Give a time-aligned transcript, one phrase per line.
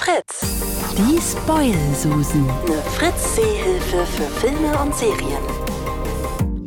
[0.00, 0.40] Fritz.
[0.96, 2.48] Die Spoil-Susen.
[2.48, 5.42] Eine Fritz-Seehilfe für Filme und Serien.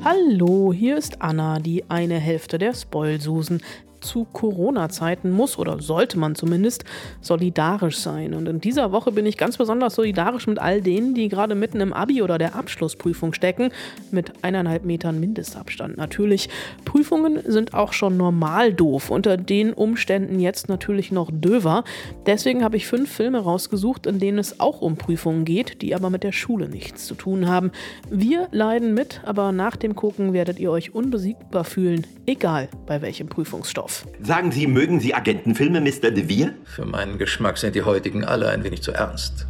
[0.04, 3.64] Hallo, hier ist Anna, die eine Hälfte der Spoilsusen
[4.04, 6.86] zu Corona-Zeiten muss oder sollte man zumindest
[7.22, 8.34] solidarisch sein.
[8.34, 11.82] Und in dieser Woche bin ich ganz besonders solidarisch mit all denen, die gerade mitten
[11.82, 13.72] im Abi oder der Abschlussprüfung stecken,
[14.12, 16.50] mit eineinhalb Metern Mindestabstand natürlich.
[16.86, 21.84] Prüfungen sind auch schon normal doof, unter den Umständen jetzt natürlich noch döver.
[22.26, 26.10] Deswegen habe ich fünf Filme rausgesucht, in denen es auch um Prüfungen geht, die aber
[26.10, 27.72] mit der Schule nichts zu tun haben.
[28.10, 33.28] Wir leiden mit, aber nach dem Gucken werdet ihr euch unbesiegbar fühlen, egal bei welchem
[33.28, 34.08] Prüfungsstoff auf.
[34.22, 36.12] Sagen Sie, mögen Sie Agentenfilme, Mr.
[36.12, 36.54] De Vere?
[36.66, 39.48] Für meinen Geschmack sind die heutigen alle ein wenig zu ernst.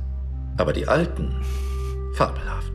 [0.57, 1.33] Aber die alten,
[2.15, 2.71] fabelhaft.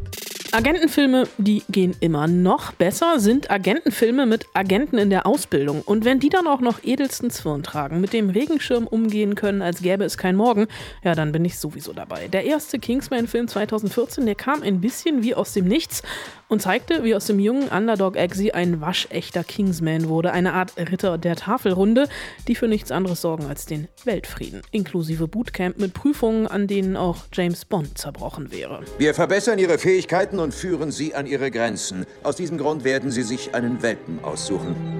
[0.50, 5.82] Agentenfilme, die gehen immer noch besser, sind Agentenfilme mit Agenten in der Ausbildung.
[5.82, 9.82] Und wenn die dann auch noch edelsten Zwirn tragen, mit dem Regenschirm umgehen können, als
[9.82, 10.66] gäbe es kein Morgen,
[11.04, 12.28] ja, dann bin ich sowieso dabei.
[12.28, 16.02] Der erste Kingsman-Film 2014, der kam ein bisschen wie aus dem Nichts
[16.48, 21.18] und zeigte, wie aus dem jungen Underdog Eggsy ein waschechter Kingsman wurde, eine Art Ritter
[21.18, 22.08] der Tafelrunde,
[22.46, 27.24] die für nichts anderes sorgen als den Weltfrieden, inklusive Bootcamp mit Prüfungen, an denen auch
[27.32, 28.82] James Bond zerbrochen wäre.
[28.98, 32.06] Wir verbessern ihre Fähigkeiten und führen sie an ihre Grenzen.
[32.22, 34.97] Aus diesem Grund werden sie sich einen Welpen aussuchen.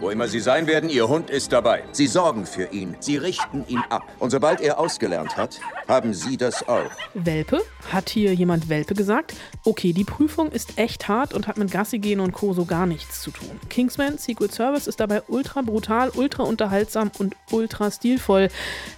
[0.00, 1.82] Wo immer Sie sein werden, Ihr Hund ist dabei.
[1.92, 4.02] Sie sorgen für ihn, Sie richten ihn ab.
[4.18, 6.90] Und sobald er ausgelernt hat, haben Sie das auch.
[7.14, 7.62] Welpe?
[7.90, 9.34] Hat hier jemand Welpe gesagt?
[9.64, 12.52] Okay, die Prüfung ist echt hart und hat mit Gassi gehen und Co.
[12.52, 13.58] so gar nichts zu tun.
[13.70, 18.48] Kingsman Secret Service ist dabei ultra brutal, ultra unterhaltsam und ultra stilvoll.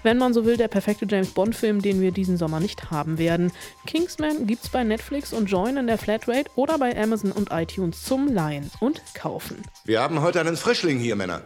[0.03, 3.53] Wenn man so will, der perfekte James Bond-Film, den wir diesen Sommer nicht haben werden.
[3.87, 8.27] Kingsman gibt's bei Netflix und Join in der Flatrate oder bei Amazon und iTunes zum
[8.27, 9.63] Leihen und kaufen.
[9.85, 11.43] Wir haben heute einen Frischling hier, Männer.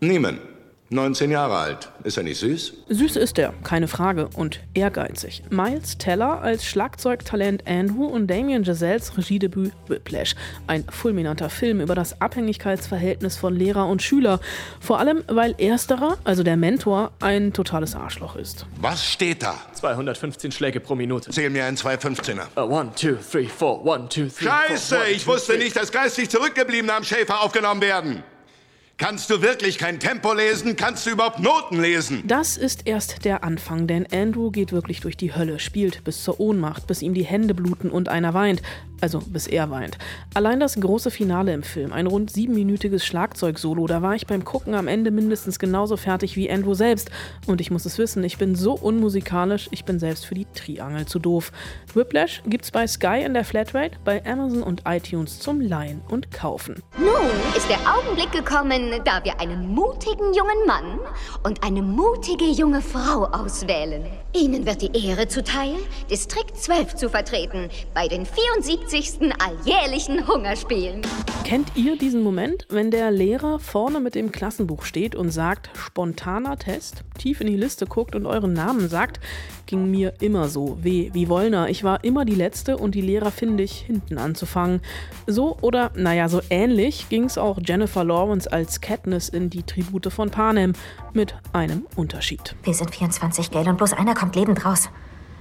[0.00, 0.38] Niemen.
[0.92, 1.88] 19 Jahre alt.
[2.04, 2.74] Ist er nicht süß?
[2.90, 5.42] Süß ist er, keine Frage, und ehrgeizig.
[5.48, 10.34] Miles Teller als Schlagzeugtalent Andrew und Damien Giselles Regiedebüt Whiplash.
[10.66, 14.40] Ein fulminanter Film über das Abhängigkeitsverhältnis von Lehrer und Schüler.
[14.80, 18.66] Vor allem, weil ersterer, also der Mentor, ein totales Arschloch ist.
[18.80, 19.54] Was steht da?
[19.72, 21.30] 215 Schläge pro Minute.
[21.30, 22.48] Zähl mir einen 215er.
[22.56, 23.84] Uh, one, two, three, four.
[23.84, 25.04] One, two, three, Scheiße, four.
[25.04, 25.64] One, ich two, wusste three.
[25.64, 28.22] nicht, dass geistig Zurückgebliebene am Schäfer aufgenommen werden.
[28.98, 30.76] Kannst du wirklich kein Tempo lesen?
[30.76, 32.22] Kannst du überhaupt Noten lesen?
[32.26, 36.38] Das ist erst der Anfang, denn Andrew geht wirklich durch die Hölle, spielt bis zur
[36.38, 38.62] Ohnmacht, bis ihm die Hände bluten und einer weint.
[39.00, 39.98] Also bis er weint.
[40.32, 44.74] Allein das große Finale im Film, ein rund siebenminütiges Schlagzeugsolo, da war ich beim Gucken
[44.74, 47.10] am Ende mindestens genauso fertig wie Andrew selbst.
[47.46, 51.06] Und ich muss es wissen, ich bin so unmusikalisch, ich bin selbst für die Triangel
[51.06, 51.50] zu doof.
[51.94, 56.80] Whiplash gibt's bei Sky in der Flatrate, bei Amazon und iTunes zum Leihen und Kaufen.
[56.96, 60.98] Nun ist der Augenblick gekommen, da wir einen mutigen jungen Mann
[61.44, 64.04] und eine mutige junge Frau auswählen.
[64.34, 65.74] Ihnen wird die Ehre zuteil,
[66.10, 69.32] Distrikt 12 zu vertreten bei den 74.
[69.38, 71.02] alljährlichen Hungerspielen.
[71.44, 76.56] Kennt ihr diesen Moment, wenn der Lehrer vorne mit dem Klassenbuch steht und sagt, spontaner
[76.56, 79.20] Test, tief in die Liste guckt und euren Namen sagt?
[79.66, 80.78] Ging mir immer so.
[80.80, 81.68] Weh, wie Wollner.
[81.68, 84.80] Ich war immer die Letzte und die Lehrer finde ich hinten anzufangen.
[85.26, 90.12] So oder, naja, so ähnlich ging es auch Jennifer Lawrence als Katniss in die Tribute
[90.12, 90.72] von Panem.
[91.12, 92.56] Mit einem Unterschied.
[92.62, 94.88] Wir sind 24 Gale und bloß einer kommt lebend raus.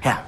[0.03, 0.23] Ja.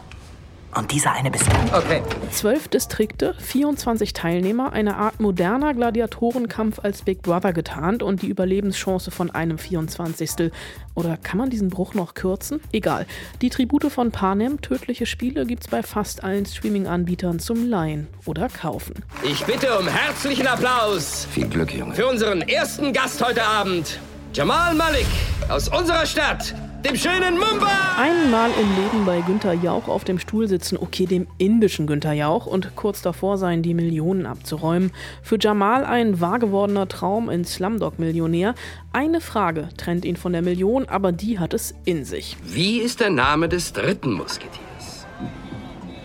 [0.75, 1.77] Und dieser eine bist du.
[1.77, 2.01] Okay.
[2.31, 9.11] Zwölf Distrikte, 24 Teilnehmer, eine Art moderner Gladiatorenkampf als Big Brother getarnt und die Überlebenschance
[9.11, 10.51] von einem 24.
[10.95, 12.59] Oder kann man diesen Bruch noch kürzen?
[12.71, 13.05] Egal.
[13.41, 18.95] Die Tribute von Panem, tödliche Spiele, gibt's bei fast allen Streaming-Anbietern zum Leihen oder Kaufen.
[19.23, 21.93] Ich bitte um herzlichen Applaus Viel Glück, Junge.
[21.93, 23.99] für unseren ersten Gast heute Abend,
[24.33, 25.05] Jamal Malik
[25.49, 27.71] aus unserer Stadt, dem schönen Mumbai.
[27.97, 32.45] Einmal im Leben bei Günther Jauch auf dem Stuhl sitzen, okay, dem indischen Günther Jauch,
[32.45, 34.91] und kurz davor sein, die Millionen abzuräumen.
[35.21, 38.55] Für Jamal ein wahr gewordener Traum in Slumdog-Millionär.
[38.91, 42.35] Eine Frage trennt ihn von der Million, aber die hat es in sich.
[42.43, 45.05] Wie ist der Name des dritten Musketiers?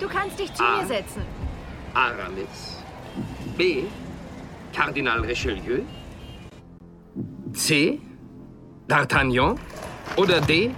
[0.00, 0.80] Du kannst dich zu Ah.
[0.82, 1.22] mir setzen.
[1.94, 2.82] Aramis.
[3.56, 3.82] B.
[4.74, 5.80] Kardinal Richelieu.
[7.52, 7.98] C.
[8.88, 9.56] D'Artagnan.
[10.16, 10.70] Oder D.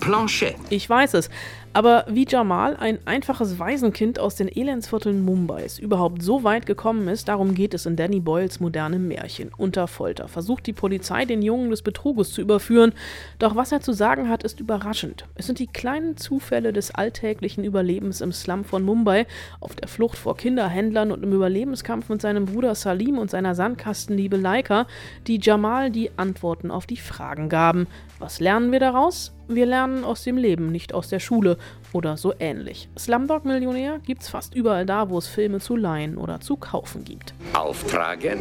[0.00, 0.56] Planchet.
[0.70, 1.30] Ich weiß es.
[1.74, 7.28] Aber wie Jamal, ein einfaches Waisenkind aus den Elendsvierteln Mumbais, überhaupt so weit gekommen ist,
[7.28, 9.50] darum geht es in Danny Boyles modernem Märchen.
[9.56, 12.92] Unter Folter versucht die Polizei, den Jungen des Betruges zu überführen.
[13.38, 15.26] Doch was er zu sagen hat, ist überraschend.
[15.34, 19.26] Es sind die kleinen Zufälle des alltäglichen Überlebens im Slum von Mumbai,
[19.60, 24.36] auf der Flucht vor Kinderhändlern und im Überlebenskampf mit seinem Bruder Salim und seiner Sandkastenliebe
[24.36, 24.86] Laika,
[25.26, 27.86] die Jamal die Antworten auf die Fragen gaben.
[28.18, 29.34] Was lernen wir daraus?
[29.50, 31.57] Wir lernen aus dem Leben, nicht aus der Schule
[31.92, 32.88] oder so ähnlich.
[32.98, 37.34] Slumdog Millionär gibt's fast überall da, wo es Filme zu leihen oder zu kaufen gibt.
[37.52, 38.38] Auftragen,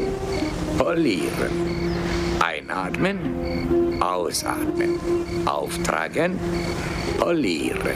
[0.77, 1.51] polieren,
[2.39, 4.99] einatmen, ausatmen,
[5.45, 6.39] auftragen,
[7.19, 7.95] polieren.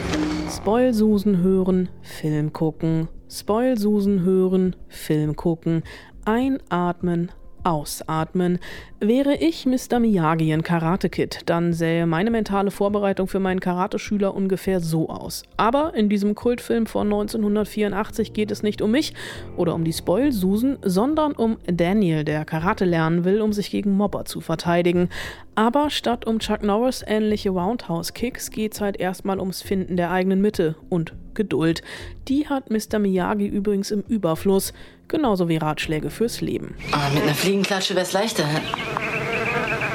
[0.50, 5.84] Spoilsusen hören, Film gucken, Spoilsusen hören, Film gucken,
[6.26, 7.32] einatmen,
[7.64, 8.60] Ausatmen.
[9.00, 10.00] Wäre ich Mr.
[10.00, 15.44] Miyagi in Karate Kid, dann sähe meine mentale Vorbereitung für meinen Karateschüler ungefähr so aus.
[15.58, 19.14] Aber in diesem Kultfilm von 1984 geht es nicht um mich
[19.58, 24.26] oder um die Spoil-Susan, sondern um Daniel, der Karate lernen will, um sich gegen Mobber
[24.26, 25.10] zu verteidigen.
[25.56, 30.76] Aber statt um Chuck Norris ähnliche Roundhouse-Kicks geht's halt erstmal ums Finden der eigenen Mitte
[30.90, 31.82] und Geduld.
[32.28, 33.00] Die hat Mr.
[33.00, 34.74] Miyagi übrigens im Überfluss,
[35.12, 36.76] genauso wie Ratschläge fürs Leben.
[36.92, 38.46] Oh, mit einer Fliegenklatsche wär's leichter.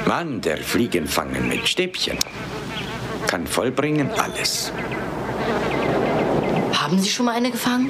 [0.05, 2.17] Mann, der Fliegen fangen mit Stäbchen.
[3.27, 4.71] Kann vollbringen alles.
[6.71, 7.89] Haben Sie schon mal eine gefangen?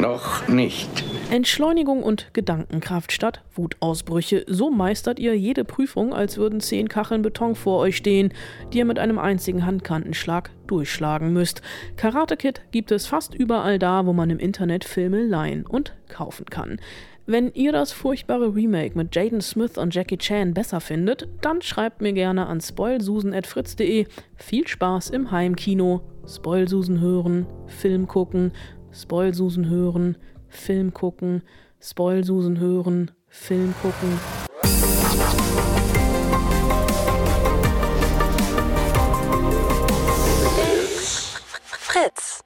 [0.00, 0.88] Noch nicht.
[1.30, 4.46] Entschleunigung und Gedankenkraft statt Wutausbrüche.
[4.48, 8.32] So meistert ihr jede Prüfung, als würden zehn Kacheln Beton vor euch stehen,
[8.72, 11.60] die ihr mit einem einzigen Handkantenschlag durchschlagen müsst.
[11.96, 16.46] Karate Kid gibt es fast überall da, wo man im Internet Filme leihen und kaufen
[16.46, 16.80] kann.
[17.26, 22.00] Wenn ihr das furchtbare Remake mit Jaden Smith und Jackie Chan besser findet, dann schreibt
[22.00, 24.06] mir gerne an spoilsusen.fritz.de.
[24.36, 26.00] Viel Spaß im Heimkino.
[26.26, 28.52] Spoilsusen hören, Film gucken,
[28.92, 30.16] Spoilsusen hören,
[30.48, 31.42] Film gucken,
[31.80, 34.18] Spoilsusen hören, Film gucken.
[41.64, 42.44] Fritz.